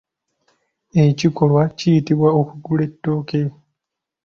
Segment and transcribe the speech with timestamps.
[1.05, 3.41] Ekikolwa kiyitibwa okugula ettooke.